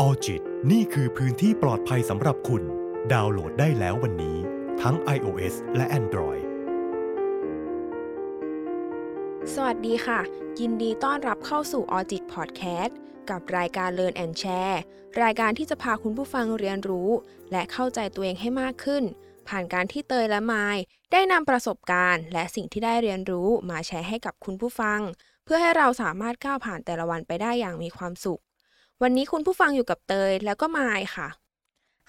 [0.00, 0.42] ออจิต
[0.72, 2.62] นี่คือพื้นที่ปลอดภัยสำหรับคุณ
[3.12, 4.36] ดาวน์โหลดได้แล้ววันนี้
[4.82, 6.42] ทั้ง iOS และ Android
[9.54, 10.20] สวัสดีค่ะ
[10.60, 12.92] ยินดีต้อนรับเข้าสู่ a u d i t Podcast
[13.30, 14.78] กับรายการ Learn and Share
[15.22, 17.10] รายการที่จะพาคุณผู้ฟังเรียนรู้
[17.52, 19.04] และเข้าใจตัวเองให้มากขึ้น
[19.48, 20.76] ผ่านการที่เตยและไมาย
[21.12, 25.00] ได้นำประสบการณ์ และสิ่งที่ได้เรียนรู้มาแชร์ให้กับคุณผู้ฟัง
[25.44, 28.42] เพื่อให้เราสามารถก้าวผ่านแต่ละวันไปได้อย่างมีความสุข
[29.02, 31.28] วันนี้คุณผู้ฟังอยู่กับเตยแล้วก็ไมายค่ะ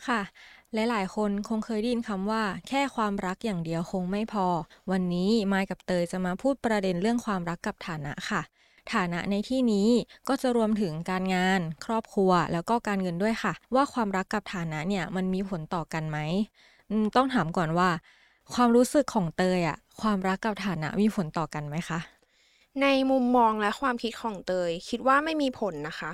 [0.08, 0.22] ค่ะ
[0.74, 4.48] หลาย ๆ คนคงเคยได้ยินคำว่า แค่ความรักอย่างเดียวคงไม่พอ
[4.92, 8.42] วันนี้มายกับเตยจะมาพูดประเด็นเรื่องความรักกับฐานะค่ะ
[8.94, 9.88] ฐานะในที่นี้
[10.28, 16.18] ก็จะรวมถึงการงาน ครอบครัว แล้วก็การเงินด้วยค่ะ ว่าความรักกับฐานะเนี่ยมันมีผลต่อกันไหม
[16.90, 17.90] อืมต้องถามก่อนว่า
[18.54, 22.00] ความรู้สึกของเตยอะความรักกับฐานะมีผลต่อกันไหมคะ
[22.82, 26.12] ในมุมมองและความคิดของเตย คิดว่าไม่มีผลนะคะ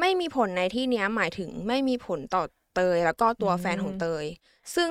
[0.00, 2.42] ไม่มีผลในที่เนี้ยหมายถึงไม่มีผลต่อ
[2.74, 4.24] เตย แล้วก็ตัวอืมแฟนของเตย
[4.74, 4.90] ซึ่ง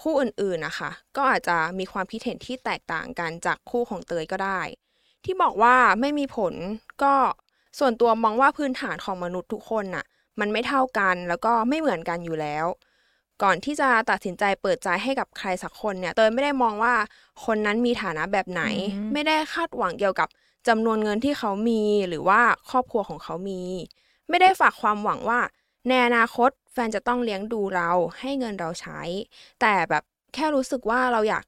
[0.00, 4.60] คู่อื่นๆนะคะ ก็อาจจะมีความคิดเห็นที่แตกต่างกันจากคู่ของเตยก็ได้
[5.24, 6.54] ที่บอกว่าไม่มีผล
[7.02, 7.14] ก็
[7.78, 10.04] ส่วนตัวมองว่าพื้นฐานของมนุษย์ทุกคนน่ะ
[10.40, 12.66] มันไม่เท่ากันแล้วก็ไม่เหมือนกันอยู่แล้ว
[13.42, 16.94] ก่อนที่จะตัดสินใจเปิดใจให้กับใครสักคนเนี่ย เตยไม่ได้มองว่า
[17.44, 18.62] คนนั้นมีฐานะแบบไหน
[18.94, 20.28] อืมไม่ได้คาดหวังเกี่ยวกับ
[20.68, 22.40] จำนวนเงินที่เขามีหรือว่า
[22.70, 23.60] ครอบครัวของเขามี
[24.28, 25.40] ไม่ได้ฝากความหวังว่า
[25.88, 27.90] ในอนาคตแฟนจะต้องเลี้ยงดูเรา
[28.20, 29.00] ให้เงินเราใช้
[29.60, 30.02] แต่แบบ
[30.34, 31.44] แค่รู้สึกว่าเราอยาก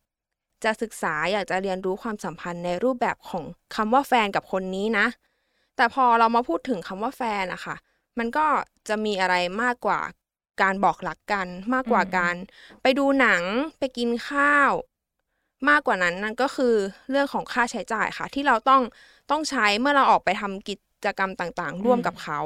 [0.65, 5.07] จะศึกษาอยากจะเรียนรู้ความสัมพันธ์ในรูปแบบของคำว่าแฟนกับคนนี้นะ
[5.77, 7.77] แต่พอเรามาพูดถึงคำว่าแฟนอะค่ะ
[8.19, 8.47] มันก็
[8.89, 10.01] จะมีอะไรมากกว่า
[10.63, 12.35] การบอกรักกัน มากกว่าอืมการ
[12.83, 13.43] ไปดูหนัง
[13.79, 14.73] ไปกินข้าว
[15.69, 16.75] มากกว่านั้นนั่นก็คือ
[17.11, 18.83] เรื่องของค่าใช้จ่ายค่ะ ที่เราต้อง
[19.31, 22.41] ต้องใช้เมื่อเราออกไปทำกิจกรรมต่างๆ ร่วมกับเขา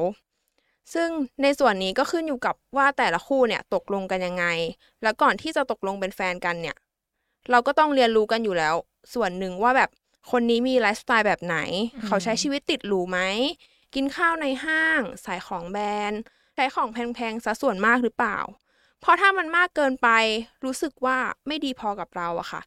[0.94, 1.08] ซึ่ง
[1.42, 4.46] ในส่วนนี้ก็ขึ้นอยู่กับว่าแต่ละคู่เนี่ยตกลงกันยังไง
[5.02, 6.76] แล้วก่อนที่จะตกลงเป็นแฟนกันเนี่ย
[7.50, 8.74] เราก็ต้องเรียนรู้กันอยู่แล้ว
[9.14, 9.90] ส่วนหนึ่งว่าแบบ
[10.30, 11.58] คนนี้มีไลฟ์สไตล์แบบไหน
[11.94, 13.18] อืมเขาใช้ชีวิตติดหรูไหม
[13.94, 16.20] กินข้าวในห้างใส่ของแบรนด์
[16.54, 18.38] ใช้ของแพงๆซะส่วนมากหรือเปล่า
[19.00, 20.08] เพราะถ้ามันมากเกินไป
[20.64, 22.62] รู้สึกว่าไม่ดีพอกับเราอะค่ะ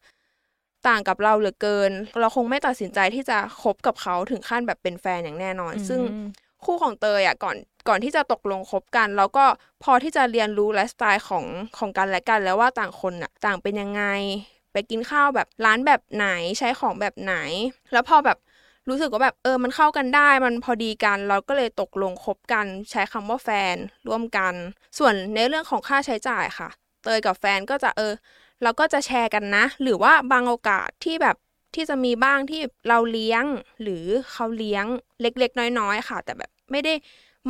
[0.87, 6.27] ต่างกับเราเหลือเกิน เราคงไม่ตัดสินใจที่จะคบกับเขาถึงขั้นแบบเป็นแฟนอย่างแน่นอน ซึ่งอืม
[6.65, 7.57] คู่ของเตยอะก่อน
[7.87, 9.45] ก่อนที่จะตกลงคบกันเราก็
[9.83, 11.45] พอที่จะเรียนรู้ไลฟ์สไตล์ของ
[11.77, 14.03] ของกันและกันแล้วว่าต่างคนอะต่างเป็นยังไง
[14.71, 16.27] ไปกินข้าวแบบร้านแบบไหน
[16.59, 17.35] ใช้ของแบบไหน
[17.91, 18.37] แล้วพอแบบ
[18.89, 23.75] รู้สึกว่าแบบเออมันเข้ากันได้มันพอดีกัน เราก็เลยตกลงคบกัน ใช้คำว่าแฟน
[24.07, 24.53] ร่วมกัน
[24.97, 26.69] ส่วนในเรื่องของค่าใช้จ่ายค่ะ
[27.03, 28.13] เตยกับแฟนก็จะเออ
[28.63, 31.35] เราก็จะแชร์กันนะ หรือว่าบางโอกาสที่แบบ
[31.77, 33.43] ที่จะมีบ้างที่เราเลี้ยง
[33.81, 34.85] หรือเขาเลี้ยง
[35.21, 36.93] เล็ก ๆ น้อย ๆ ค่ะ แต่แบบไม่ได้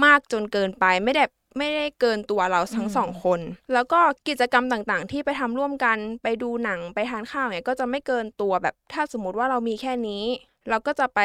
[0.05, 1.23] มากจนเกินไปไม่ได้
[1.57, 3.39] ไม่ได้เกินตัวเราทั้งอืมสองคน
[3.73, 10.23] แล้วก็กิจกรรมต่างๆ ที่ไปทำร่วมกันไปดูหนังไปทานข้าวเนี่ยก็จะไม่เกินตัวแบบถ้าสมมุติว่าเรามีแค่นี้
[10.69, 11.19] เราก็จะไป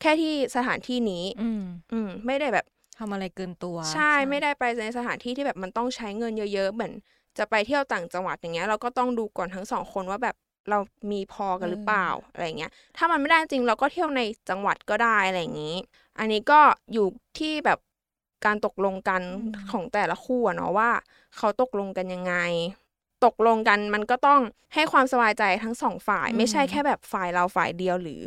[0.00, 1.62] แค่ที่สถานที่นี้ อืม
[1.92, 2.66] อืมไม่ได้แบบ
[2.98, 6.92] ทำอะไรเกินตัว ใช่ไม่ได้ไปในสถานที่ที่แบบมันต้องใช้เงินเยอะๆเหมือน
[7.38, 10.36] จะไปเที่ยวต่างจังหวัดอย่างเงี้ยเราก็ต้องดูก่อนทั้งสองคนว่าแบบ
[10.70, 10.78] เรา
[11.12, 15.76] มีพอกันหรือเปล่าอะไรเงี้ย ถ้ามันไม่ได้จริงเราก็เที่ยวในจังหวัดก็ได้อะไรอย่างนี้
[16.18, 16.60] อันนี้ก็
[16.92, 17.06] อยู่
[17.38, 17.78] ที่แบบ
[18.44, 19.22] การตกลงกัน
[19.72, 20.90] ของแต่ละคู่อะเนาะว่า
[21.36, 22.34] เขาตกลงกันยังไง
[23.24, 24.40] ตกลงกันมันก็ต้อง
[24.74, 28.22] ให้ความสบายใจทั้งสองฝ่าย ไม่ใช่แค่แบบฝ่ายเราฝ่ายเดียวหรือ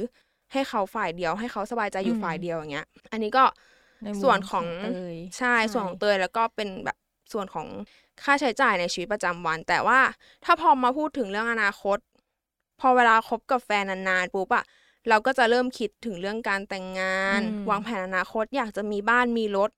[0.51, 3.43] ให้เขาฝ่ายเดียว ให้เขาสบายใจอยู่ฝ่ายเดียวอย่างเงี้ย อันนี้ก็
[4.03, 6.97] ในมุมส่วนของเตยใช่ส่วนของเตยแล้วก็เป็นแบบ
[7.33, 7.67] ส่วนของ
[8.23, 9.99] ค่าใช้จ่ายในชีวิตประจำวัน แต่ว่า
[10.45, 11.97] ถ้าพอมาพูดถึงเรื่องอนาคต
[12.79, 14.63] พอเวลาคบกับแฟนนานๆปุ๊บอะ
[15.09, 19.69] เราก็จะเริ่มคิดถึงเรื่องการแต่งงานอืมวางแผนอนาคตอยากจะมีบ้านมีรถ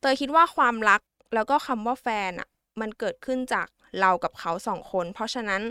[0.00, 1.00] เตยคิดว่าความรัก
[1.34, 2.48] แล้วก็คำว่าแฟนอะ
[2.80, 3.68] มันเกิดขึ้นจาก
[4.00, 5.62] เรากับเขาสองคน เพราะฉะนั้น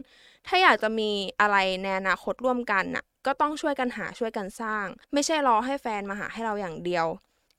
[0.47, 7.05] ถ้าอยากจะมีอะไรในอนาคตร่วมกันน่ะ ก็ต้องช่วยกันหาช่วยกันสร้าง ไม่ใช่รอให้แฟนมาหาให้เราอย่างเดียว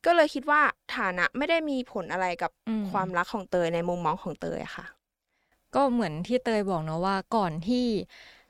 [0.04, 0.62] ก็เลยคิดว่า
[0.96, 4.86] ฐานะไม่ได้มีผลอะไรกับอืมความรักของเตยในมุมมองของเตยอะค่ะ
[5.74, 7.86] ก็เหมือนที่เตยบอกเนอะว่าก่อนที่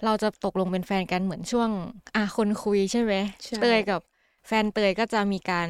[0.04, 1.70] เราจะตกลงเป็นแฟนกันเหมือนช่วง
[2.16, 3.12] อะคนคุยใช่ไหม
[3.44, 4.00] ใช่เตยกับ
[4.46, 5.68] แฟนเตยก็จะมีการ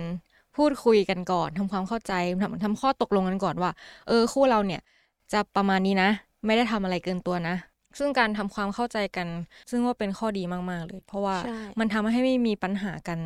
[0.57, 2.13] พูดคุยกันก่อนทำความเข้าใจ
[2.43, 3.71] ทำทำข้อตกลงกันก่อนว่า
[4.09, 4.81] เออคู่เราเนี่ย
[5.33, 6.11] จะประมาณนี้นะ
[6.47, 7.57] ไม่ได้ทำอะไรเกินตัวนะ
[7.99, 9.29] ซึ่งการทำความเข้าใจกัน
[9.71, 13.19] ซึ่งว่าเป็นข้อดีมากๆเลย เพราะว่าใช่มันทำให้ไม่มีปัญหากัน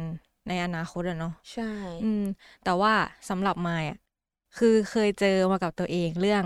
[0.49, 1.71] ในอนาคตอะเนาะใช่
[2.05, 2.25] อืม
[2.65, 2.93] แต่ว่า
[3.29, 3.99] สำหรับมายอะ
[4.59, 6.45] คือเคยเจอมากับตัวเองเรื่อง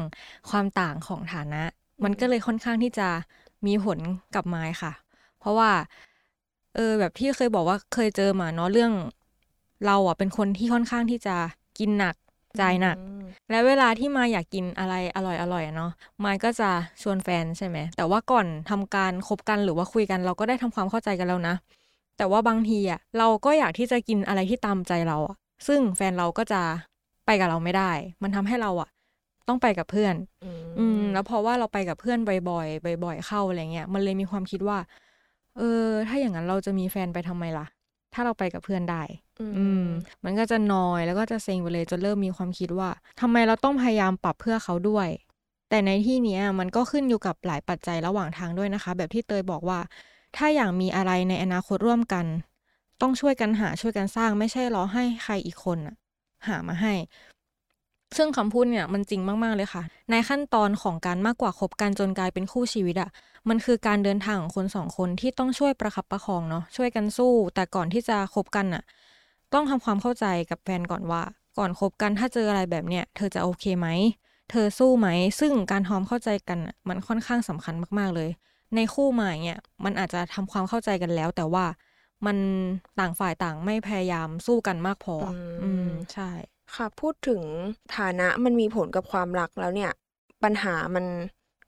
[0.51, 1.63] ความต่างของฐานะ
[2.05, 3.09] มันก็เลยค่อนข้างที่จะ
[3.67, 3.99] มีผล
[4.35, 4.93] กับมายค่ะ
[5.41, 5.71] เพราะว่า
[6.75, 8.93] เออแบบที่เคยบอกว่าเคยเจอมาเนาะเรื่อง
[9.87, 11.37] เราอะเป็นคนที่ค่อนข้างที่จะ
[11.79, 12.15] กินหนัก
[12.61, 15.91] จ่ายหนักอืมและเวลาที่มายอยากกินอะไรอร่อยอร่อยๆอะเนาะ
[16.25, 16.71] มายก็จะ
[17.03, 21.55] ชวนแฟนใช่ไหม แต่ว่าก่อนทำการคบกันหรือว่าคุยกันเราก็ได้ทำความเข้าใจกันแล้วนะ
[22.17, 26.63] แต่ว่าบางทีอะเราก็อยากที่จะกินอะไรที่ตามใจเราอะ ซึ่งแฟนเราก็จะ
[27.27, 27.91] ไปกับเราไม่ได้
[28.23, 28.89] มันทำให้เราอะ
[29.49, 30.15] ต้องไปกับเพื่อน
[30.79, 32.19] อืม แล้วเพราะว่าเราไปกับเพื่อน
[32.51, 34.79] บ่อยๆบ่อย ๆ เข้าอะไรเงี้ย มันเลยมีความคิดว่า
[35.57, 37.67] เออ ถ้าอย่างนั้นเราจะมีแฟนไปทำไมล่ะ
[38.15, 39.03] ถ้าเราไปกับเพื่อนได้
[39.59, 39.85] อืม
[40.25, 42.91] มันก็จะนอยแล้วก็จะเซ็งไปเลยจนเริ่มมีความคิดว่า
[43.21, 45.09] ทำไมเราต้องพยายามปรับเพื่อเขาด้วย
[45.71, 49.81] แต่ในที่เนี้ยมันก็ขึ้นอยู่กับหลายปัจจัยระหว่างทางด้วยนะคะ แบบที่เตยบอกว่า
[50.37, 52.27] ถ้าอยากมีอะไรในอนาคตร่วมกัน
[53.01, 55.95] ต้องช่วยกันหาช่วยกันสร้างไม่ใช่รอให้ใครอีกคนน่ะ
[56.49, 56.95] หามาให้
[58.17, 63.11] ซึ่งคำพูดเนี่ยมันจริงมาก ๆ เลยค่ะ ในขั้นตอนของการมากกว่าคบกันจนกลายเป็นคู่ชีวิตอะ
[63.49, 68.83] มันคือการเดินทางของคนสองคนที่ต้องช่วยประคับประคองเนาะช่วยกันสู้ แต่ก่อนที่จะคบกันอะ
[69.53, 71.23] ต้องทำความเข้าใจกับแฟนก่อนว่า
[71.59, 73.89] ก่อนคบกันถ้าเจออะไรแบบเนี้ยเธอจะโอเคไหม
[74.51, 75.09] เธอสู้ไหม
[75.41, 78.31] ซึ่งการทำความเข้าใจกันอะมันค่อนข้างสำคัญมากๆเลย
[78.75, 81.65] ในคู่ใหม่เนี่ยมันอาจจะทำความเข้าใจกันแล้ว แต่ว่า
[82.27, 82.37] มัน
[82.99, 85.33] ต่างฝ่ายต่างไม่พยายามสู้กันมากพออม
[85.63, 86.31] อืมใช่
[86.77, 87.43] ค่ะ พูดถึง
[87.97, 89.91] ฐานะมันมีผลกับความรักแล้วเนี่ย
[90.45, 91.05] ปัญหามัน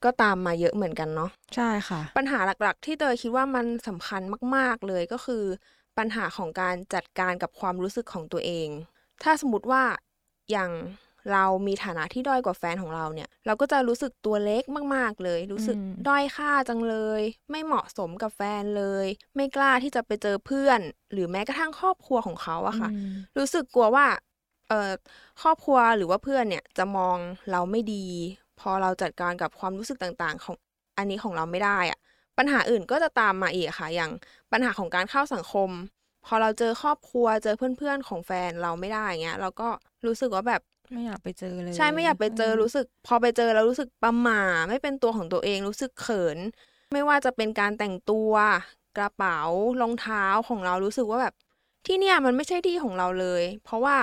[0.04, 4.22] ก็ตามมาเยอะเหมือนกันเนาะใช่ค่ะ ปัญหาหลักๆ ที่เตยคิดว่ามันสำคัญ
[4.56, 5.44] มาก ๆเลยก็คือ
[5.98, 8.68] ปัญหาของการจัดการกับความรู้สึกของตัวเอง
[9.22, 9.82] ถ้าสมมติว่า
[10.50, 10.70] อย่าง
[11.32, 14.62] เรามีฐานะที่ด้อยกว่าแฟนของเราเนี่ย เราก็จะรู้สึกตัวเล็ก
[14.94, 19.06] มาก ๆ เลย รู้สึกอืมด้อยค่าจังเลย ไม่เหมาะสมกับแฟนเลย
[19.36, 20.80] ไม่กล้าที่จะไปเจอเพื่อน
[21.12, 24.06] หรือแม้กระทั่งครอบครัวของเขาอะค่ะอืมรู้สึกกลัวว่า
[24.70, 24.90] เอ่อ
[25.42, 27.16] ครอบครัวหรือว่าเพื่อนเนี่ยจะมอง
[27.52, 28.06] เราไม่ดี
[28.60, 30.56] พอเราจัดการกับความรู้สึกต่างๆ ของ
[30.98, 31.98] อันนี้ของเราไม่ได้อะ
[32.38, 34.10] ปัญหาอื่นก็จะตามมาอีกค่ะ อย่าง
[34.52, 35.70] ปัญหาของการเข้าสังคม
[36.26, 39.68] พอเราเจอครอบครัวเจอเพื่อนๆของแฟนเราไม่ได้อย่างเงี้ยเราก็
[40.06, 40.62] รู้สึกว่าแบบ
[40.92, 46.38] ไม่อยากไปเจอเลยใช่ไม่อยากไปเจอมรู้สึก พอไปเจอแล้วรู้สึกประหม่าไม่เป็นตัวของตัวเองรู้สึกเขิน
[46.92, 48.32] ไม่ว่าจะเป็นการแต่งตัว
[48.98, 49.40] กระเป๋า
[49.80, 51.34] รองเท้าของเรารู้สึกว่าแบบ
[51.86, 53.96] ที่เนี่ยมันไม่ใช่ที่ของเราเลย เพราะว่า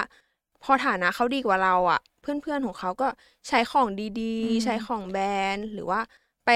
[0.67, 3.07] พอฐานะเขาดีกว่าเราอะ่ะเพื่อนๆของเขาก็
[3.47, 5.99] ใช้ของดีอืมๆใช้ของแบรนด์หรือว่า
[6.45, 6.49] ไป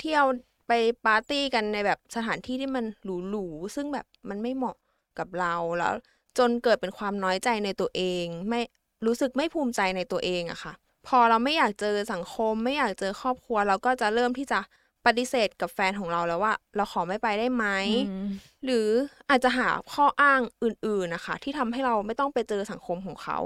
[0.00, 0.24] เที่ยว
[0.68, 0.72] ไป
[1.06, 2.84] ปาร์ตี้กันในแบบสถานที่ที่มัน
[3.30, 4.76] หรูๆซึ่งแบบมันไม่เหมาะ
[5.18, 5.94] กับเราแล้ว
[6.38, 8.60] จนเกิดเป็นความน้อยใจในตัวเอง ไม่
[9.06, 10.72] รู้สึกไม่ภูมิใจในตัวเองอะค่ะ
[11.06, 14.60] พอเราไม่อยากเจอสังคม ไม่อยากเจอครอบครัว เราก็จะเริ่มที่จะ
[15.06, 17.66] ปฏิเสธกับแฟนของเราแล้วว่า เราขอไม่ไปได้ไหม
[18.08, 18.28] อืม
[18.64, 18.88] หรือ
[19.30, 23.38] อาจจะหาข้ออ้างอื่นๆนะคะ ที่ทำให้เราไม่ต้องไปเจอสังคมของเขา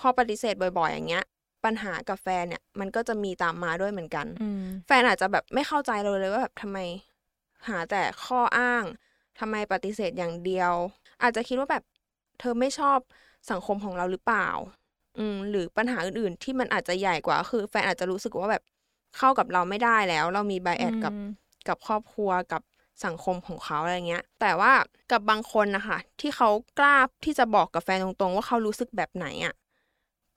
[0.00, 1.24] พอปฏิเสธบ่อยๆ อย่างเงี้ย
[1.64, 6.78] ปัญหากับแฟนเนี่ย มันก็จะมีตามมาด้วยเหมือนกันอืมแฟนอาจจะแบบไม่เข้าใจเราเลยว่าแบบทำไม
[7.68, 8.84] หาแต่ข้ออ้าง
[9.38, 10.72] ทำไมปฏิเสธอย่างเดียว
[11.22, 11.84] อาจจะคิดว่าแบบ
[12.40, 12.98] เธอไม่ชอบ
[13.50, 14.48] สังคมของเราหรือเปล่า
[15.18, 18.62] อืมหรือปัญหาอื่นๆ ที่มันอาจจะใหญ่กว่า คือ แฟนอาจจะรู้สึกว่าแบบ
[19.18, 21.28] เข้ากับเราไม่ได้แล้ว เรามีไบแอดกับอืม
[21.68, 22.62] กับครอบครัวกับ
[23.04, 24.72] สังคมของเขาอะไรเงี้ย แต่ว่า
[25.12, 26.48] กับบางคนนะคะที่เขา
[26.78, 29.54] กล้าที่จะบอกกับแฟนตรงๆ ว่าเขารู้สึกแบบไหนอะ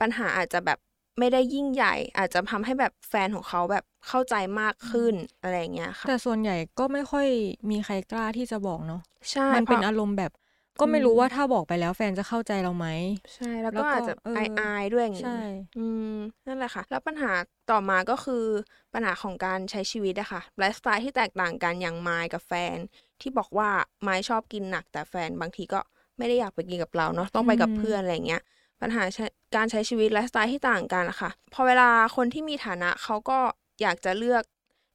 [0.02, 0.80] ปัญหาอาจจะแบบ
[1.20, 7.28] ไม่ได้ยิ่งใหญ่ อาจจะทำให้แบบแฟนของเขาแบบเข้าใจมากขึ้นอะไรอย่างเงี้ยค่ะแต่ส่วนใหญ่ก็ไม่ค่อย
[7.72, 9.02] มีใครกล้าที่จะบอกเนาะ
[9.32, 10.32] ใช่มันเป็นพราะอารมณ์แบบ
[10.80, 12.88] ก็ไม่รู้อืมว่าถ้าบอกไปแล้วแฟนจะเข้าใจเราไหม
[13.36, 15.32] ใช่แล้วแล้วก็ก็อาจจะเอออายอายๆด้วยอย่างใช่งี้
[15.78, 16.14] อืม
[16.48, 17.32] นั่นแหละค่ะ แล้วปัญหา
[17.72, 18.46] ต่อมาก็คือ
[18.94, 22.78] ปัญหาของการใช้ชีวิตอะค่ะไลฟ์สไตล์ที่แตกต่างกันอย่างไมล์กับแฟน
[23.22, 23.70] ที่บอกว่า
[24.04, 25.80] ไมล์ชอบกินหนัก แต่แฟนบางทีก็
[26.18, 28.42] ไม่ได้อยากไปกินกับเราเนาะต้องไปกับอืมเพื่อนอะไรเงี้ย
[28.82, 33.40] ปัญหาใช้การใช้ชีวิตไลฟ์สไตล์ที่ต่างกันอะค่ะพอเวลาคนที่มีฐานะเขาก็
[33.82, 34.44] อยากจะเลือก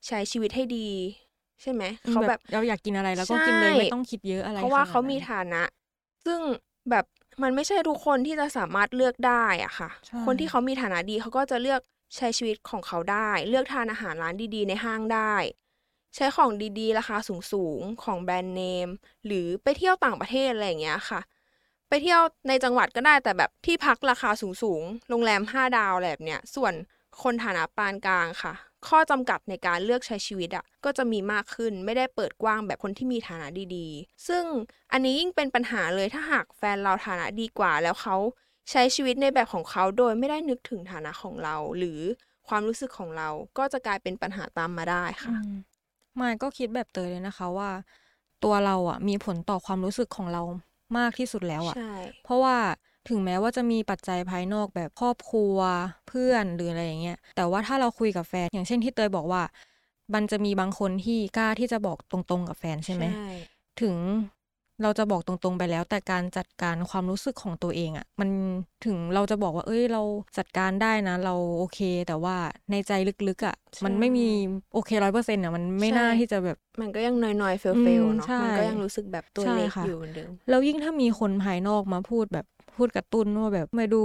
[0.09, 0.89] ใช้ชีวิตให้ดี
[1.63, 5.63] ใช่ไหมเขาแบบเราอยากกินอะไรแล้วก็กินเลยใช่ไม่ต้องคิดเยอะอะไรเพราะว่าขนดเขามีนั้นฐานะ
[6.25, 6.41] ซึ่ง
[6.91, 7.05] แบบ
[7.43, 11.81] มันไม่ใช่ทุกคนที่จะสามารถเลือกได้อะค่ะใช่คนที่เขามีฐานะดีเขาก็จะเลือก
[12.17, 15.35] ใช้ชีวิตของเขาได้ เลือกทานอาหารร้านดีๆ ในห้างได้
[16.15, 17.17] ใช้ของดีๆ ราคา
[17.53, 18.89] สูงๆ ของแบรนด์เนม
[19.27, 21.21] หรือไปเที่ยวต่างประเทศอะไรอย่างเงี้ยค่ะ
[21.89, 24.31] ไปเที่ยวในจังหวัดก็ได้แต่แบบที่พักราคา
[24.63, 26.73] สูงๆ โรงแรม 5 ดาวอะไรแบบเนี้ย ส่วน
[27.23, 28.55] คนฐานะปานกลางค่ะ
[28.89, 33.47] ข้อจำกัดในการเลือกใช้ชีวิตอะก็จะมีมากขึ้นไม่ได้เปิดกว้างแบบคนที่มีฐานะ
[33.77, 34.45] ดีๆ ซึ่ง
[34.93, 38.17] อันนี้ยิ่งเป็นปัญหาเลยถ้าหากแฟนเราฐานะดีกว่า แล้วเขา
[38.71, 42.01] ใช้ชีวิตในแบบของเขาโดยไม่ได้นึกถึงฐานะของเรา หรือ
[42.49, 45.49] ความรู้สึกของเราก็จะกลายเป็นปัญหาตามมาได้ค่ะอืม
[46.21, 47.71] มายก็คิดแบบเตยเลยนะคะว่า
[48.45, 50.43] ตัวเราอะมีผลต่อความรู้สึกของเรา
[50.99, 51.91] มากที่สุดแล้วอะใช่
[52.23, 52.57] เพราะว่า
[53.11, 55.57] ถึงแม้ว่าจะมีปัจจัยภายนอกแบบครอบครัว
[56.09, 59.43] เพื่อนหรืออะไรอย่างเงี้ยแต่ว่าถ้าเราคุยกับแฟน อย่างเช่นที่เตยบอกว่า
[60.15, 63.05] มันจะมีบางคนที่กล้าที่จะบอกตรงๆกับแฟนใช่ไหม
[63.81, 63.95] ถึง
[64.83, 68.29] เราจะบอกตรงๆไปแล้ว แต่การจัดการความรู้สึกของตัวเองอะมัน
[68.85, 70.03] ถึงเราจะบอกว่า เอ้ยเรา
[70.39, 72.37] จัดการได้นะ เราโอเค แต่ว่า
[72.71, 72.93] ในใจ
[73.29, 74.29] ลึกๆอะมันไม่มี
[74.75, 82.47] โอเคร้อยเปอร์เซ็นต์อะมันไม่น่าที่จะแบบ มันก็ยังน้อยๆเฟลอืเฟลมเนาะใช่มันก็ยังรู้สึกแบบตัวใช่เล็กค่ะอยู่เหมือนเดิมแล้วยิ่งถ้ามีคนภายนอกมาพูดแบบ
[82.77, 84.05] พูดกระตุ้นว่าแบบมาดู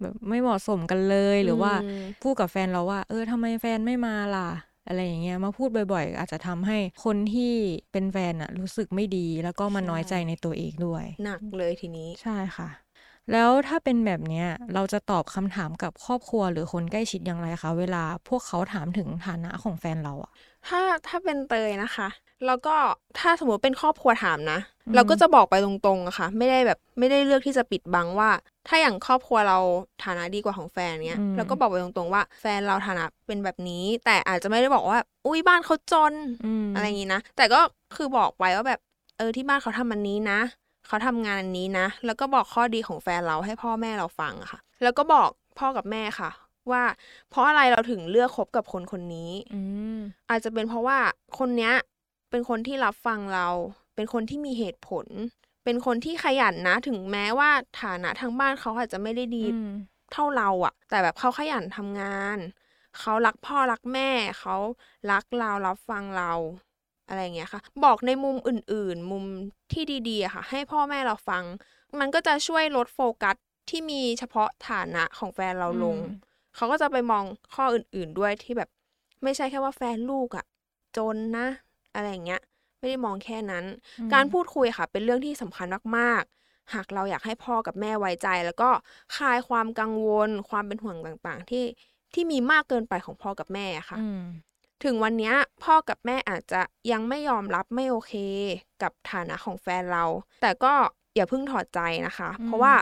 [0.00, 4.48] แบบไม่เหมาะสมกันเลยหรือว่าอืมพูดกับแฟนเราว่า เออทำไมแฟนไม่มาล่ะ
[4.86, 7.52] อะไรอย่างเงี้ยมาพูดบ่อย ๆ อาจจะทำให้คนที่
[7.92, 12.68] เป็นแฟนอะรู้สึกไม่ดี แล้วก็มาน้อยใจในตัวเองด้วย หนักเลยทีนี้ใช่ค่ะ
[13.32, 20.32] แล้วถ้าเป็นแบบเนี้ยเราจะตอบคำถามกับครอบครัวหรือคนใกล้ชิดอย่างไรคะเวลาพวกเขาถามถึงฐานะของแฟนเราอะ
[20.68, 22.08] ถ้าถ้าเป็นเตยนะคะ
[22.44, 22.76] แล้วก็
[23.18, 28.30] ถ้าสมมติเป็นครอบครัวถามนะอืม เราก็จะบอกไปตรงๆอะค่ะ ไม่ได้แบบไม่ได้เลือกที่จะปิดบังว่า
[28.68, 29.58] ถ้าอย่างครอบครัวเรา
[30.04, 36.14] ฐานะดีกว่าของแฟนเนี้ยเราก็บอกไปตรงๆว่า แฟนเราฐานะเป็นแบบนี้ แต่อาจจะไม่ได้บอกว่า อุ้ยบ้านเขาจน
[36.62, 37.60] มอะไรอย่างนี้นะ แต่ก็
[37.96, 38.80] คือบอกไปว่าแบบ
[39.18, 40.40] เออที่บ้านเขาทำอันนี้นะ
[40.86, 46.30] เขาทำงานอันนี้นะ แล้วก็บอกข้อดีของแฟนเราให้พ่อแม่เราฟังอะค่ะ แล้วก็บอกพ่อกับแม่ค่ะ
[46.72, 46.82] ว่า
[47.30, 49.60] เพราะอะไรเราถึงเลือกคบกับคนคนนี้ อื
[49.96, 49.98] ม
[50.30, 50.98] อาจจะเป็นเพราะว่า
[51.38, 51.74] คนเนี้ย
[52.30, 53.48] เป็นคนที่รับฟังเรา
[53.94, 55.06] เป็นคนที่มีเหตุผล
[55.64, 57.50] เป็นคนที่ขยันนะถึงแม้ว่า
[57.82, 59.70] ฐานะทางบ้านเขาอาจจะไม่ได้ดีอืม
[60.12, 62.38] เท่าเราอะแต่แบบเขาขยันทำงาน
[62.98, 64.56] เขารักพ่อรักแม่ เขา
[65.10, 66.32] รักเรารับฟังเรา
[67.08, 69.24] อะไรอย่างเงี้ยค่ะ บอกในมุมอื่น ๆ มุม
[69.72, 71.44] ที่ดีๆอะค่ะ ให้พ่อแม่เราฟัง
[71.98, 73.36] มันก็จะช่วยลดโฟกัส
[73.70, 76.18] ที่มีเฉพาะฐานะของแฟนเราลงอืม
[76.56, 78.68] เขาก็จะไปมองข้ออื่น ๆด้วยที่แบบ
[79.22, 80.44] ไม่ใช่แค่ว่าแฟนลูกอะ
[80.96, 81.46] จนนะ
[81.94, 82.40] อะไรอย่างเงี้ย
[82.82, 83.64] ไม่ได้มองแค่นั้น
[83.98, 88.70] อืมการพูดคุยค่ะ เป็นเรื่องที่สำคัญมากๆ หากเราอยากให้พ่อกับแม่ไว้ใจ แล้วก็
[89.16, 91.64] คลายความกังวล ความเป็นห่วงต่างๆ ที่
[92.14, 94.22] ที่มีมากเกินไปของพ่อกับแม่อะค่ะอืม
[94.84, 95.34] ถึงวันเนี้ย
[95.64, 96.62] พ่อกับแม่อาจจะ
[96.92, 98.14] ยังไม่ยอมรับไม่โอเค
[98.82, 100.04] กับฐานะของแฟนเรา
[100.40, 100.74] แต่ก็
[101.14, 102.74] อย่าเพิ่งถอดใจนะคะอืมเพราะว่า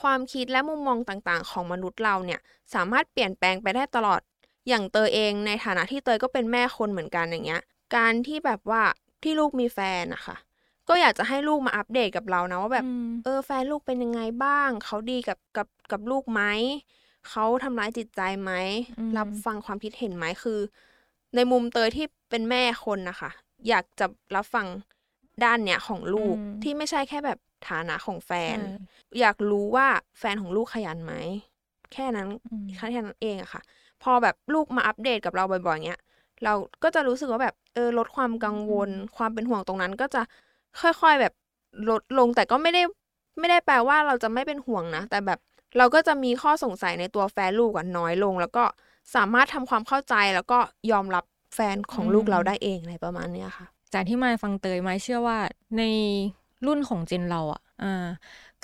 [0.00, 2.40] ความคิดและมุมมองต่างๆ ของมนุษย์เราเนี่ย
[2.74, 4.20] สามารถเปลี่ยนแปลงไปได้ตลอด
[4.68, 7.62] อย่างเตยเองในฐานะที่เตยก็เป็นแม่คนเหมือนกันอย่างเงี้ย
[7.96, 8.82] การที่แบบว่า
[9.22, 10.36] ที่ลูกมีแฟนนะคะ
[10.88, 16.42] ก็อยากจะให้ลูกมาอัปเดตกับเรานะว่าแบบอืมเออแฟนลูกเป็นยังไงบ้าง เขาดีกับกับกับลูกไหม
[17.30, 18.52] เขาทำร้ายจิตใจไหม
[18.98, 20.58] อืมรับฟังความคิดเห็นไหมคือ
[21.34, 23.30] ในมุมเตยที่เป็นแม่คนนะคะ
[23.68, 24.66] อยากจะรับฟัง
[25.44, 29.86] ด้านเนี้ยของลูกอืมที่ไม่ใช่แค่แบบฐานะของแฟนใช่อยากรู้ว่า
[30.18, 31.14] แฟนของลูกขยันไหม
[31.92, 33.62] แค่นั้นอืมแค่นั้นเองอะค่ะ
[34.02, 36.00] พอแบบลูกมาอัปเดตกับเราบ่อยๆเนี้ย
[36.44, 40.22] เราก็จะรู้สึกว่าแบบเออลดความกังวล ความเป็นห่วงตรงนั้นก็จะ
[40.80, 41.32] ค่อยๆแบบ
[41.90, 42.82] ลดลงแต่ก็ไม่ได้
[43.38, 45.38] ไม่ได้แปลว่าเราจะไม่เป็นห่วงนะ แต่แบบ
[45.78, 48.64] เราก็จะมีข้อสงสัยในตัวแฟนลูกอะน้อยลง แล้วก็
[49.14, 50.58] สามารถทำความเข้าใจแล้วก็
[50.90, 55.38] ยอมรับแฟนของลูกเราได้เองอะไรประมาณเนี้ยค่ะ จากที่มายฟังเตยมายเชื่อว่า
[55.78, 55.82] ใน
[56.66, 58.06] รุ่นของเจนเราอะอ่า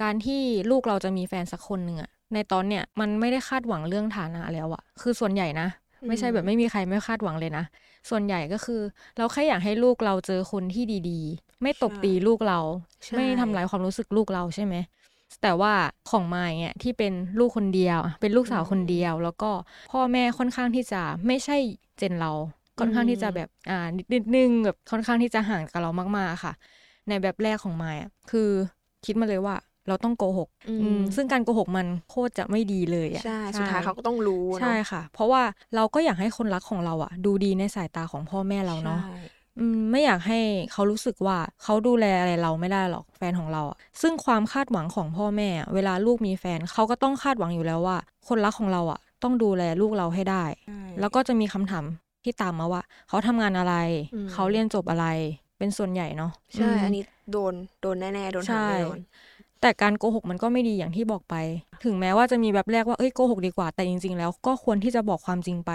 [0.03, 0.41] การที่
[0.71, 5.69] ลูกเราจะมีแฟนสักคนหนึ่งอะในตอนเนี้ยมันไม่ได้คาดหวังเรื่องฐานะแล้วอะคือส่วนใหญ่นะ
[6.07, 7.65] ไม่ใช่แบบไม่มีใครไม่คาดหวังเลยนะ
[8.11, 8.81] ส่วนใหญ่ก็คือ
[9.17, 12.61] เราแค่อยากให้ลูกเราเจอคนที่ดีๆ ไม่ตบใช่ตีลูกเรา
[13.05, 14.75] ใช่ไม่ทำร้ายความรู้สึกลูกเราใช่ไหม
[15.43, 15.73] แต่ว่า
[16.11, 19.51] ของมายเนี่ยที่เป็นลูกคนเดียวอะเป็นลูกสาวคนเดียว แล้วก็
[19.93, 21.57] พ่อแม่ค่อนข้างที่จะไม่ใช่
[21.99, 22.33] เจนเรา
[22.79, 26.53] ค่อนข้างที่จะแบบอ่านิดนิดนึงแบบค่อนข้างที่จะห่างกับเรามากๆค่ะ
[27.09, 28.49] ในแบบแรกของมายอะคือ
[29.07, 29.57] คิดมาเลยว่า
[29.89, 35.43] เราต้องโกหกอืมอืมซึ่งการโกหกมันโคตรจะไม่ดีเลยอะใช่สุดท้ายเขาก็ต้องรู้เนอะใช่ค่ะ เพราะว่า
[35.77, 39.19] เราก็อยากให้คนรักของเราอะ ดูดีในสายตาของพ่อแม่เราเนาะใช่
[39.59, 40.41] อืมไม่อยากให้
[40.73, 51.85] เขารู้สึกว่าเขาดูแลอะไรเราไม่ได้หรอกแฟนของเราอะซึ่งความคาดหวังของพ่อแม่อะเวลาลูกมีแฟนเขาก็ต้องคาดหวังอยู่แล้วว่า คนรักของเราอะต้องดูแลลูกเราให้ได้ใช่แล้วก็จะมีคำถาม
[52.25, 53.75] ที่ตามมาว่า เขาทำงานอะไร
[54.15, 55.07] อืมเขาเรียนจบอะไร
[55.59, 57.03] เป็นส่วนใหญ่เนาะใช่มอันนี้
[57.33, 59.01] โดนโดนแน่ๆโดนถามใช่แน่นอน
[59.61, 61.35] แต่การโกหกมันก็ไม่ดีอย่างที่บอกไป
[61.85, 65.73] ถึงแม้ว่าจะมีแบบแรกว่าเอ้ยโกหกดีกว่าแต่จริง ๆ แล้วก็ควรที่จะบอกความจริงไป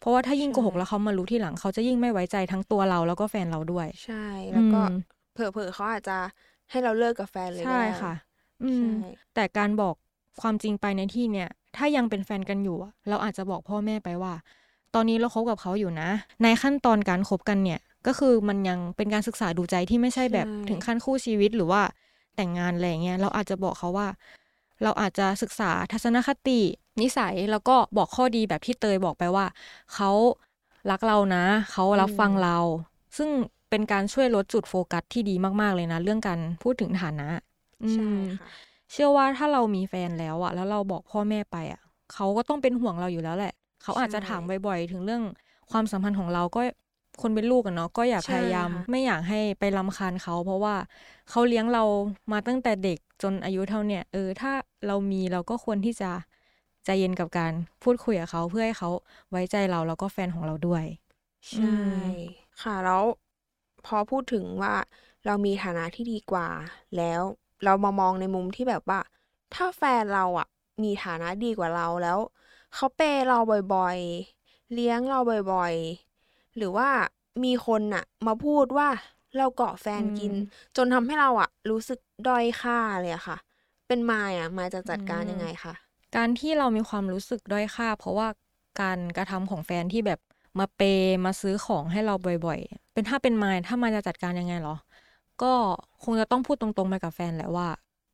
[0.00, 4.94] เพราะว่าถ้ายิ่งใช่โกหกแล้วเขามารู้ทีหลังเขาจะยิ่งไม่ไว้ใจทั้งตัวเราแล้วก็แฟนเราด้วย ใช่ แล้วก็อืม
[5.34, 6.16] เผลอๆเขาอาจจะ
[6.70, 8.14] ให้เราเลิกกับแฟนเลยก็ใช่ได้ค่ะ
[8.64, 9.94] อืมใช่แต่การบอก
[10.40, 14.34] ความจริงไปในที่เนี่ย ถ้ายังเป็นแฟนกันอยู่อะเราอาจจะบอกพ่อแม่ไปว่า
[14.94, 16.08] ตอนนี้เราคบกับเขาอยู่นะ
[16.42, 21.82] ในขั้นตอนการคบกันเนี่ย ก็คือมันยังเป็นการศึกษาดูใจที่ไม่ใช่แบบใช่ถึงขั้นคู่ชีวิตหรือว่า
[22.36, 24.08] แต่งงานอะไรอย่างเงี้ยเราอาจจะบอกเขาว่า
[24.82, 26.60] เราอาจจะศึกษาทัศนคติ
[27.00, 29.46] นิสัยแล้วก็บอกข้อดีแบบที่เตยบอกไปว่า
[29.94, 30.10] เขา
[30.90, 32.56] รักเรานะ เขารับฟังเรา
[33.16, 33.30] ซึ่ง
[33.70, 37.28] เป็นการช่วยลดจุดโฟกัสที่ดีมาก ๆ เลยนะ เรื่องการพูดถึงฐานะ
[37.84, 38.48] อืใช่มค่ะ
[38.92, 41.80] เชื่อว่าถ้าเรามีแฟนแล้วอะแล้วเราบอกพ่อแม่ไปอะ
[42.12, 43.52] เขาก็ต้องเป็นห่วงเราอยู่แล้วแหละ
[43.82, 45.22] เขาอาจจะใช่ถามบ่อยๆ ถึงเรื่อง
[45.70, 46.60] ความสัมพันธ์ของเราก็
[47.20, 50.76] คนเป็นลูกอะเนาะก็อยากใช่พยายามค่ะไม่อยากให้ไปรำคาญเขา เพราะว่า
[51.30, 51.84] เขาเลี้ยงเรา
[52.32, 54.52] มาตั้งแต่เด็กจนอายุเท่าเนี้ยเออถ้า
[54.86, 56.10] เรามีเราก็ควรที่จะ
[56.84, 58.90] ใจเย็นกับการพูดคุยกับเขาเพื่อให้เขา
[59.30, 60.84] ไว้ใจเราแล้วก็แฟนของเราด้วย
[61.54, 61.78] ใช่
[62.62, 63.04] ค่ะแล้ว
[63.86, 64.74] พอพูดถึงว่า
[65.26, 66.48] เรามีฐานะที่ดีกว่า
[66.96, 67.22] แล้ว
[67.64, 69.00] เรามามองในมุมที่แบบว่า
[69.54, 70.46] ถ้าแฟนเราอะ
[70.82, 72.18] มีฐานะดีกว่าเราแล้ว
[72.74, 73.38] เขาเปย์เรา
[73.74, 75.18] บ่อยๆ เลี้ยงเรา
[75.52, 76.05] บ่อยๆ
[76.56, 76.88] หรือว่า
[77.44, 78.88] มีคนอะมาพูดว่า
[79.36, 80.46] เราเกาะแฟนกินอืม
[80.76, 81.98] จนทำให้เราอะรู้สึก
[82.28, 83.36] ด้อยค่าเลยอะค่ะ
[83.88, 85.74] เป็นมายอะมายจะจัดการยังไงคะ
[86.16, 88.28] การที่เรามีความรู้สึกด้อยค่า เพราะว่า
[88.80, 90.20] การกระทำของแฟนที่แบบ
[90.58, 92.14] มาเปย์มาซื้อของให้เรา
[92.46, 94.76] บ่อย ๆ เป็นถ้าเป็นมายถ้ามายจะจัดการยังไงเหรอ
[95.42, 95.52] ก็
[96.04, 97.68] คงจะต้องพูดตรงๆไปกับแฟนแหละว่า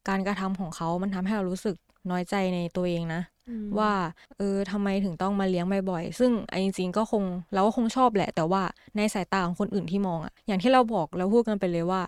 [0.09, 1.77] การกระทำของเขามันทำให้เรารู้สึก
[2.11, 3.93] น้อยใจในตัวเองนะอืมว่า
[4.39, 8.63] เออทำไมถึงต้องมาเลี้ยงบ่อยๆ ซึ่งเอาจริงๆก็คงเราก็คงชอบแหละ แต่ว่า
[8.97, 12.03] ในสายตาของคนอื่นที่มองอะอย่างที่เราบอกเราพูดกันไปเลยว่า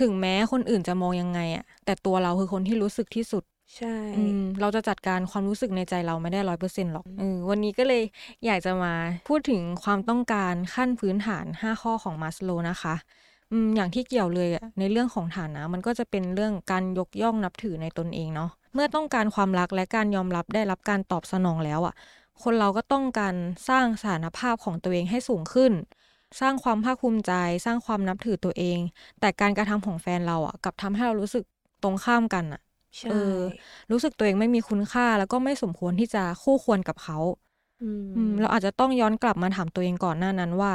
[0.00, 3.44] ถึงแม้คนอื่นจะมองยังไงอะแต่ตัวเราคือคนที่รู้สึกที่สุด
[3.76, 8.02] ใช่อืมเราจะจัดการความรู้สึกในใจเราไม่ได้ร้อยเปอร์เซ็นต์หรอกเออวันนี้ก็เลย
[8.46, 8.92] อยากจะมา
[9.28, 12.94] พูดถึงความต้องการขั้นพื้นฐาน 5 ข้อของมาสโลนะคะ
[13.52, 21.94] อืมอย่างที่เกี่ยวเลยอะในเรื่องของฐานะมันก็จะเป็นเรื่องการยกย่องนับถือในตนเองเนาะ เมื่อต้องการความรักและการยอมรับได้รับการตอบสนองแล้วอะ
[22.42, 23.34] คนเราก็ต้องการ
[23.68, 25.72] สร้างสถานภาพของตัวเองให้สูงขึ้น
[26.40, 27.32] สร้างความภาคภูมิใจ
[27.66, 28.78] สร้างความนับถือตัวเอง
[29.20, 31.44] แต่การกระทำของแฟนเราอะกลับทำให้เรารู้สึก
[31.82, 32.60] ตรงข้ามกันอะ
[32.98, 33.36] ใช่เออ
[33.90, 37.43] รู้สึกตัวเองไม่มีคุณค่าแล้วก็ไม่สมควรที่จะคู่ควรกับเขาอืมอืม
[38.40, 40.72] เราอาจจะต้องย้อนกลับมาถามตัวเองก่อนหน้านั้นว่า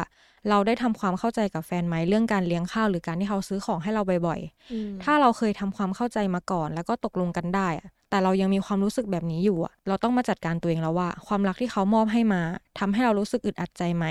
[0.49, 4.39] เราได้ทำความเข้าใจกับแฟนไหมเรื่องการเลี้ยงข้าวหรือการที่เขาซื้อของให้เราบ่อย
[4.71, 12.41] อืมๆถ้าเราเคยทำความเข้าใจมาก่อน แล้วก็ตกลงกันได้อะแต่เรายังมีความรู้สึกแบบนี้อยู่อะเราต้องมาจัดการตัวเองแล้วว่า ความรักที่เขามอบให้มา
[12.79, 14.05] ทำให้เรารู้สึกอึดอัดใจไหม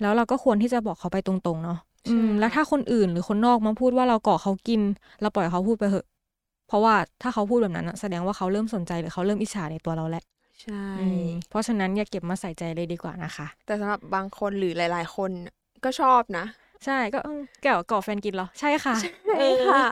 [0.00, 4.80] แล้วเราก็ควรที่จะบอกเขาไปตรงๆเนาะอืมแล้วถ้าคนอื่นหรือคนนอกมาพูดว่าเราเกาะเขากิน
[5.20, 6.06] เราปล่อยเขาพูดไปเถอะ
[6.68, 10.24] เพราะว่าถ้าเขาพูดแบบนั้นอะแสดงว่าเขาเริ่มสนใจหรือเขาเริ่มอิจฉาในตัวเราแหละ
[10.62, 15.30] ใช่อืมเพราะฉะนั้นอย่าเก็บมาใส่ใจเลยดีกว่านะคะ แต่สำหรับบางคนหรือหลาย ๆ คน
[15.84, 16.44] ก็ชอบนะ
[16.84, 19.82] ใช่ก็เออแก่วก่อแฟนกินเหรอ ใช่ค่ะ ใช่ค่ะ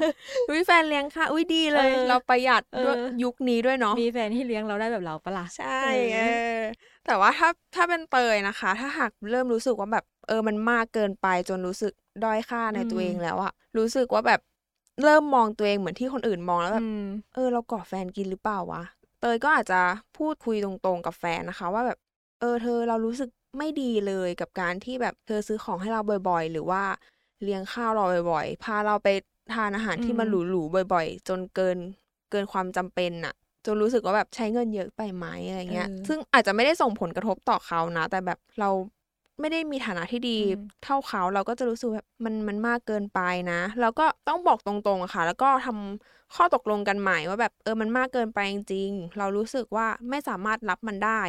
[0.48, 5.80] อุ้ยแฟนเลี้ยงค่ะ อุ้ยดีเลยเออเราประหยัดด้วยเออยุคนี้ด้วยเนาะ มีแฟนที่เลี้ยงเราได้แบบเราปะล่ะ ใช่
[6.12, 6.62] เอเอออ
[7.06, 11.92] แต่ว่าถ้าถ้าเป็นเตยนะคะ ถ้าหากเริ่มรู้สึกว่าแบบเออมันมากเกินไปจนรู้สึก
[12.24, 14.40] ด้อยค่าในตัวเองแล้วอะรู้สึกว่าแบบ
[15.02, 19.80] เริ่มมองตัวเองเหมือนที่คนอื่นมองแล้วแบบอืมเออเราเกาะแฟนกินหรือเปล่าวะเตยก็อาจจะ
[20.18, 21.98] พูดคุยตรงๆกับแฟนนะคะ ว่าแบบ
[22.40, 26.82] เออเธอเรารู้สึกไม่ดีเลยกับการที่แบบเธอซื้อของให้เราบ่อยๆ หรือว่า
[27.42, 29.08] เลี้ยงข้าวเราบ่อยๆ พาเราไป
[29.54, 31.78] ทานอาหารที่มันอืมหรูๆบ่อย ๆ จนเกิน
[32.30, 33.34] เกินความจำเป็นน่ะ
[33.66, 38.70] จนรู้สึกว่าแบบใช้เงินเยอะไปไหมอะไรเงี้ยเออซึ่งอาจจะไม่ได้ส่งผลกระทบต่อเขานะ แต่แบบเรา
[39.40, 43.20] ไม่ได้มีฐานะที่ดีอืมเท่าเขาเราก็จะรู้สึกแบบมันมันมากเกินไป
[43.52, 51.20] นะ แล้วก็ต้องบอกตรงๆอะค่ะ แล้วก็ทำ ข้อตกลงกันใหม่ว่าแบบเออมันมากเกินไปจริงๆเรารู้สึกว่าไม่สามารถรับมันได้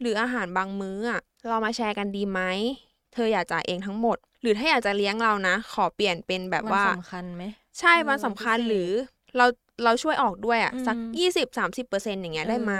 [0.00, 2.40] หรืออาหารบางมื้ออะเรามาแชร์กันดีไหม
[3.12, 7.42] เธออยากจ่ายเองทั้งหมด หรือถ้าอยากจะเลี้ยงเรานะ ขอเปลี่ยนเป็นแบบมันว่าสำคัญไหม
[7.78, 8.90] ใช่เออมันสำคัญพิเศษหรือ
[9.36, 9.46] เรา
[9.84, 12.74] เราช่วยออกด้วยอะอืมสักยี่สิบสามสิบเปอร์เซ็นอย่างเงี้ยเออได้ไหม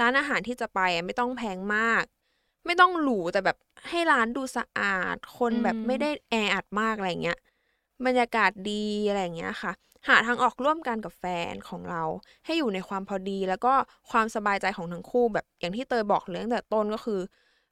[0.00, 2.02] ร้านอาหารที่จะไปอะไม่ต้องแพงมาก
[2.66, 3.56] ไม่ต้องหรูแต่แบบ
[3.88, 7.38] ให้ร้านดูสะอาด คนแบบไม่ได้แออัดมากอะไรเงี้ย
[8.06, 9.72] บรรยากาศดีอะไรอย่างเงี้ยค่ะ
[10.08, 12.02] หาทางออกร่วมกันกับแฟนของเรา
[12.44, 13.74] ให้อยู่ในความพอดีแล้วก็
[14.10, 17.20] ความสบายใจของทั้งคู่แบบอย่างที่เตยบอกเลยตั้งแต่ต้นก็คือ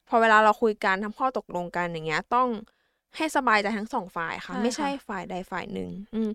[0.08, 2.48] พอเวลาเราคุยกันทำข้อตกลงกันอย่างเงี้ย ต้อง
[3.16, 6.30] ให้สบายใจทั้งสองฝ่ายค่ะใช่ไม่ใช่ค่ะฝ่ายใดฝ่ายหนึ่ง อืม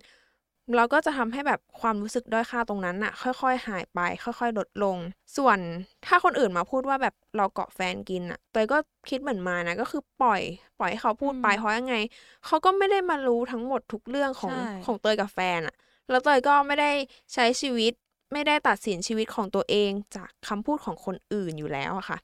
[0.75, 4.97] เราก็จะทำให้แบบความรู้สึกด้อยค่าตรงนั้นน่ะค่อยๆ หายไป ค่อยๆ ลดลง
[5.37, 5.59] ส่วน
[6.07, 8.77] ถ้าคนอื่นมาพูดว่าแบบเราเกาะแฟนกินอะเตยก็
[9.09, 10.41] คิดเหมือนมานะ ก็คือปล่อย
[10.79, 11.95] ปล่อยให้เขาพูดไปอืมเพราะยังไง
[12.45, 15.75] เขาก็ไม่ได้มารู้ทั้งหมดทุกเรื่องของใช่ของเตยกับแฟนอะ
[16.09, 16.91] แล้วเตยก็ไม่ได้
[17.33, 17.93] ใช้ชีวิต
[18.33, 22.17] ไม่ได้ตัดสินชีวิตของตัวเองจากคำพูดของคนอื่นอยู่แล้วอะค่ะ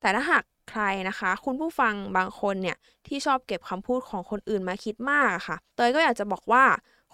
[0.00, 6.64] แต่ถ้าหากใครนะคะ คุณผู้ฟังบางคนเนี่ยที่ชอบเก็บคำพูดของคนอื่นมาคิดมากอะค่ะ เตยก็อยากจะบอกว่า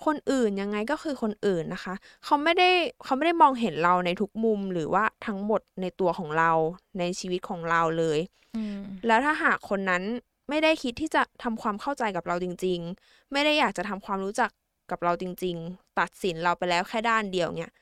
[0.05, 2.71] คนอื่นยังไงก็คือคนอื่นนะคะ เขาไม่ได้
[3.05, 6.51] เขาไม่ได้มองเห็นเราในทุกมุมหรือว่าทั้งหมดในตัวของเรา
[6.99, 8.19] ในชีวิตของเราเลย
[8.57, 10.03] อืมแล้วถ้าหากคนนั้น
[10.49, 14.51] ไม่ได้คิดที่จะทำความเข้าใจกับเราจริง ๆ ไม่ได้อยากจะทำความรู้จัก
[14.91, 17.73] กับเราจริง ๆ ตัดสินเราไปแล้วแค่ด้านเดียวเนี่ย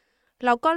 [0.45, 0.71] เราก็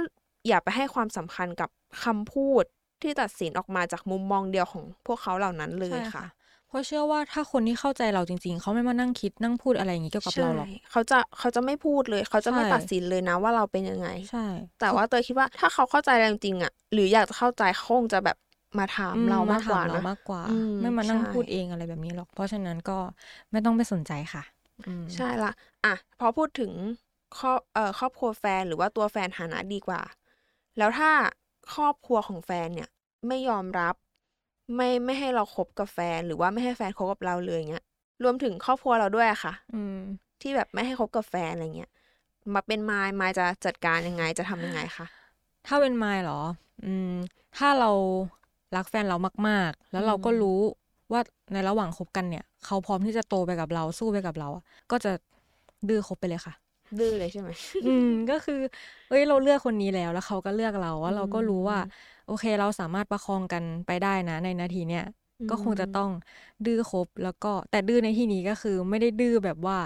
[0.48, 1.70] อย่าไปให้ความสำคัญกับ
[2.04, 2.64] คำพูด
[3.02, 6.24] ที่ตัดสินออกมาจากมุมมองเดียวของพวกเขาเหล่านั้นเลยใช่ค่ะ
[6.68, 14.46] เพราะเชื่อว่าถ้าคนที่เข้าใจเราจริง ๆ เขาไม่มานั่งคิดนั่งพูดอะไรอย่างนี้เกี่ยวกับเราหรอกใช่เขาจะเขาจะไม่พูดเลย เขาจะไม่ใช่ตัดสินเลยนะว่าเราเป็นยังไง ใช่
[14.80, 18.36] แต่ว่าเตยคิดว่าถ้าเขาเข้าใจเราจริงๆอะ หรืออยากจะเข้าใจเขาคงจะแบบ
[18.78, 22.92] มาถามอืมเรามากกว่าถเรานะมากกว่าอืมไม่มานั่งใช่พูดเองอะไรแบบนี้หรอก เพราะฉะนั้นก็
[23.52, 24.55] ไม่ต้องไปสนใจค่ะอืม
[25.14, 25.52] ใช่ละ
[25.84, 26.72] อะพอพูดถึง
[27.38, 30.00] ครอบเอ่อครอบครัวแฟนหรือว่าตัวแฟนฐานะดีกว่า
[30.78, 31.10] แล้วถ้า
[31.74, 32.88] ครอบครัวของแฟนเนี่ย
[33.28, 33.94] ไม่ยอมรับ
[34.76, 37.84] ไม่ไม่ให้เราคบกับแฟน หรือว่าไม่ให้แฟนคบกับเราเลยเงี้ย
[38.22, 39.98] รวมถึงครอบครัวเราด้วยอะค่ะ อืม
[40.40, 41.90] ที่แบบไม่ให้คบกับแฟนอะไรเงี้ย
[42.54, 45.06] มาเป็นมายมายจะจัดการยังไงจะทำยังไงคะ
[45.66, 46.40] ถ้าเป็นมายเหรอ
[46.84, 47.12] อืม
[47.56, 47.90] ถ้าเรา
[48.76, 49.16] รักแฟนเรา
[49.48, 50.60] มาก ๆ แล้วเราก็อืมรู้
[51.12, 51.20] ว่า
[51.52, 55.12] ในระหว่างคบกันเนี่ย เขาพร้อมที่จะโตไปกับเราสู้ไปกับเราอะก็จะ
[55.88, 56.54] ดื้อคบไปเลยค่ะ
[57.00, 57.50] ดื้อเลยใช่ไหม
[57.86, 58.60] อืมก็คือ
[59.08, 61.90] เอ้ยเราเลือกคนนี้แล้วแล้วเขาก็เลือกเราว่าเราก็รู้ว่าอืม
[62.26, 65.04] โอเคเราสามารถประคองกันไปได้นะ ในนาทีเนี้ย
[65.50, 66.10] ก็คงจะต้อง
[66.66, 69.78] ดื้อคบแล้วก็แต่ดื้อในที่นี้ก็คือไม่ได้ดื้อแบบว่า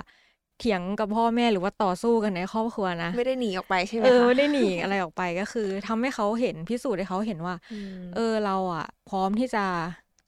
[0.59, 7.55] เถียงกับพ่อแม่หรือว่าต่อสู้กันในครอบครัวนะไม่ได้หนีออกไปใช่ไหมเออคะไม่ได้หนีอะไรออกไปก็คือทำให้เขาเห็นพิสูจน์ให้เขาเห็นว่า
[7.99, 9.65] มเออเราอะ พร้อมที่จะ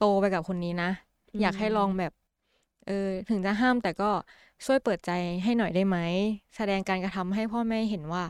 [0.03, 0.91] โตไปกับคนนี้นะ
[1.33, 2.13] อืมอยากให้ลองแบบ
[2.87, 4.11] เออถึงจะห้ามแต่ก็
[4.65, 5.11] ช่วยเปิดใจ
[5.45, 5.99] ให้หน่อยได้ไหม
[6.57, 8.25] แสดงการกระทำให้พ่อแม่เห็นว่า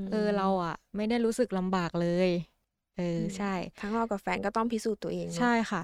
[0.00, 2.30] มเออเราอะ ไม่ได้รู้สึกลำบากเลย
[2.96, 5.82] เอออมใช่ ทั้งเรากับแฟนก็ต้องพิสูจน์ตัวเองเนอะใช่ค่ะ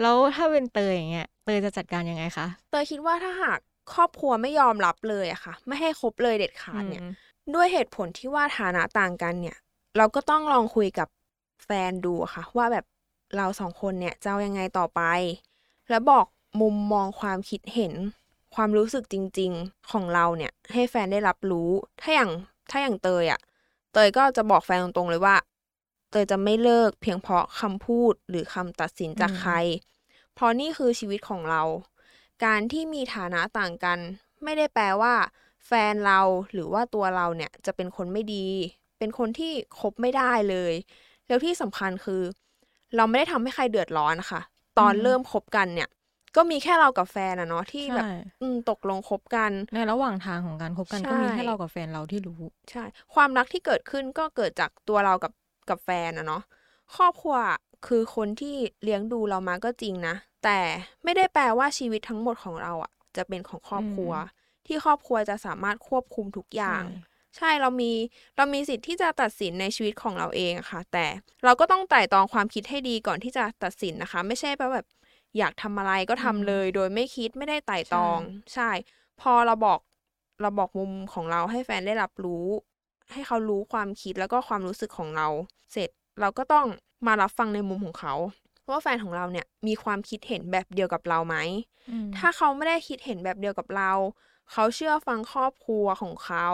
[0.00, 3.58] แล้วถ้าเป็นเตยอย่างเงี้ยเตยจะจัดการยังไงคะเตยคิดว่าถ้าหาก
[3.94, 7.12] ครอบครัวไม่ยอมรับเลยอะค่ะ ไม่ให้คบเลยเด็ดขาดเนี่ยอืม
[7.54, 9.56] ด้วยเหตุผลที่ว่าฐานะต่างกันเนี่ย
[9.96, 11.08] เราก็ต้องลองคุยกับ
[11.64, 12.84] แฟนดูอะค่ะ ว่าแบบ
[13.36, 15.00] เราสองคนเนี่ยจะเอายังไงต่อไป
[15.90, 16.26] แล้วบอก
[16.60, 17.92] มุมมองความคิดเห็น
[18.54, 22.30] ความรู้สึกจริง ๆของเราเนี่ย ให้แฟนได้รับรู้ ถ้าอย่าง
[22.70, 23.40] ถ้าอย่างเตยอะ
[23.92, 25.36] เตยก็จะบอกแฟนตรงๆเลยว่า
[26.10, 29.54] เตยจะไม่เลิกเพียงเพราะคำพูดหรือคำตัดสินจากอืมใคร
[30.34, 31.62] เพราะนี่คือชีวิตของเรา
[32.44, 33.98] การที่มีฐานะต่างกัน
[34.44, 35.14] ไม่ได้แปลว่า
[35.66, 36.20] แฟนเรา
[36.52, 38.46] หรือว่าตัวเราเนี่ยจะเป็นคนไม่ดี
[38.98, 40.72] เป็นคนที่คบไม่ได้เลย
[41.26, 42.22] แล้วที่สำคัญคือ
[42.96, 44.40] เราไม่ได้ทำให้ใครเดือดร้อนค่ะ
[44.78, 45.88] ตอนอืมเริ่มคบกันเนี่ย
[46.36, 55.32] ก็มีแค่เรากับแฟนอะเนาะที่แบบใช่อืมตกลงคบกัน ในระหว่างทางของการคบกันก็มีใช่แค่เรากับแฟนเราที่รู้ ใช่ ความรักที่เกิดขึ้นก็เกิดจากตัวเรากับ
[55.68, 56.42] กับแฟนอะเนาะ
[56.96, 57.36] ครอบครัว
[57.86, 60.58] คือคนที่เลี้ยงดูเรามาก็จริงนะ แต่
[61.04, 64.12] ไม่ได้แปลว่าชีวิตทั้งหมดของเราอะจะเป็นของครอบครัว
[64.66, 66.84] ที่ครอบครัวจะสามารถควบคุมทุกอย่าง
[67.36, 67.92] ใช่ใช่เรามี
[68.36, 71.06] เรามีสิทธิ์ที่จะตัดสินในชีวิตของเราเองอะค่ะ แต่
[71.44, 74.86] เราก็ต้องไตร่ตรองความคิดให้ดีก่อนที่จะตัดสินนะคะ ไม่ใช่แปลแบบ
[75.38, 78.18] อยากทำอะไรก็ทำเลย โดยไม่คิดไม่ได้ไตร่ตรอง
[78.54, 78.70] ใช่
[79.20, 79.78] พอเราบอก
[80.42, 82.46] เราบอกมุมของเราให้แฟนได้รับรู้
[83.12, 85.28] ให้เขารู้ความคิดแล้วก็ความรู้สึกของเรา
[85.72, 86.66] เสร็จเราก็ต้อง
[87.06, 88.14] มารับฟังในมุมของเขา
[88.70, 91.36] ว่าแฟนของเราเนี่ยมีความคิดเห็นแบบเดียวกับเราไหม
[91.90, 93.92] อืมถ้าเขาไม่ได้คิดเห็นแบบเดียวกับเรา
[94.52, 96.46] เขาเชื่อฟังครอบครัวของเขา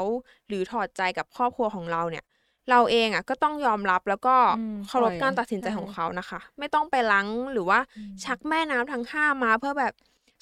[0.48, 2.24] หรือถอดใจกับครอบครัวของเราเนี่ย
[2.70, 9.92] เราเองอะก็ต้องยอมรับแล้วก็อืมเคารพปล่อยการตัดสินใจใช่ของเขานะคะ ไม่ต้องไปลังหรือว่าอืมชักแม่น้ำทั้งห้ามาเพื่อแบบ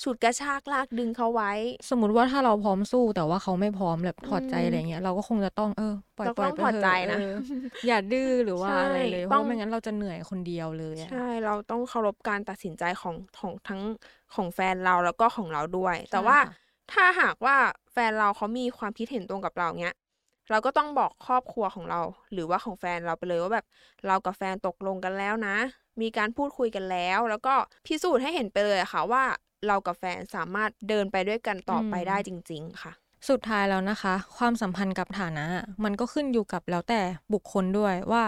[0.02, 1.52] ฉุดกระชากลากดึงเขาไว้
[1.90, 7.32] สมมติว่าถ้าเราพร้อมสู้แต่ว่าเขาไม่พร้อมแบบถอดใจอืมอะไรเงี้ยเราก็คงจะต้องเออปล่อยเราปล่อยต้องไปถอดเถใจอะนะเออ
[7.86, 13.82] อย่าดื้อหรือว่าใช่อะไรเลยเพต้อราะงไม่งั้นเราจะเหนื่อยคนเดียวเลยอะใช่เราต้องเคารพการตัดสินใจของของทั้ง
[14.34, 17.56] ของแฟนเราแล้วก็ของเราด้วย แต่ว่าค่ะ ถ้าหากว่า
[17.92, 19.94] แฟนเราเขามีความคิดเห็นตรงกับเราเนี้ย
[20.50, 22.00] เราก็ต้องบอกครอบครัวของเรา
[22.32, 23.66] หรือว่าของแฟนเราไปเลยว่าแบบ
[24.06, 25.56] เรากับแฟนตกลงกันแล้วนะ
[26.00, 27.54] มีการพูดคุยกันแล้ว แล้วก็
[27.86, 29.24] พิสูจน์ให้เห็นไปเลยอะค่ะว่า
[29.66, 32.92] เรากับแฟนสามารถเดินไปด้วยกันต่อไปอืมได้จริง ๆ ค่ะ
[33.28, 37.00] สุดท้ายแล้วนะคะ ความสัมพันธ์กับฐานะอะมันก็ขึ้นอยู่กับแล้วแต่
[37.32, 38.24] บุคคลด้วยว่า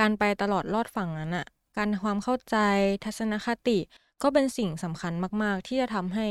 [0.00, 1.46] การไปตลอดรอดฝั่งนั้นอะ
[1.76, 2.56] การความเข้าใจ
[3.04, 3.78] ทัศนคติ
[4.22, 6.26] ก็เป็นสิ่งสำคัญมาก ๆ ที่จะทำให้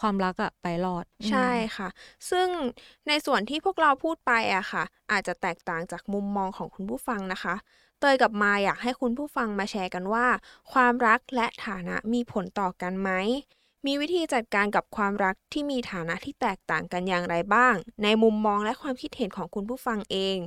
[0.00, 1.88] ความรักอะไปรอดอืมใช่ค่ะ
[2.30, 2.48] ซึ่ง
[3.08, 7.54] ในส่วนที่พวกเราพูดไปอะค่ะ อาจจะแตกต่างจากมุมมองของคุณผู้ฟังนะคะ
[8.00, 10.26] เตยกับมายอยากให้คุณผู้ฟังมาแชร์กันว่า
[10.72, 13.10] ความรักและฐานะมีผลต่อกันไหม
[13.86, 20.38] มีวิธีจัดการกับความรักที่มีฐานะที่แตกต่างกันอย่างไรบ้าง ในมุมมองและความคิดเห็นของคุณผู้ฟังเอง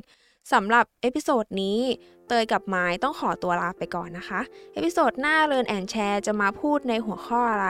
[0.53, 1.79] สำหรับ episode นี้
[2.27, 4.41] เตยกับไม้ต้องขอตัวลาไปก่อนนะคะ
[4.73, 7.67] episode หน้า Learn and Share จะมาพูดในหัวข้ออะไร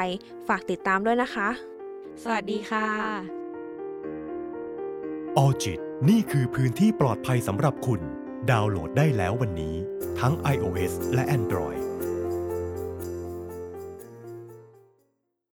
[0.47, 1.49] ฝากติดตามด้วยนะคะ
[2.23, 2.88] สวัสดีค่ะ
[5.38, 5.79] ออจิต
[6.10, 8.01] นี่คือพื้นที่ปลอดภัยสำหรับคุณ
[8.51, 9.75] ดาวน์โหลดได้แล้ววันนี้
[10.19, 11.88] ทั้ง iOS และ Android